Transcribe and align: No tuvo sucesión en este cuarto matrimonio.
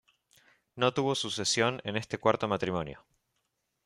No 0.77 0.95
tuvo 0.95 1.13
sucesión 1.13 1.79
en 1.83 1.95
este 1.95 2.17
cuarto 2.17 2.47
matrimonio. 2.47 3.05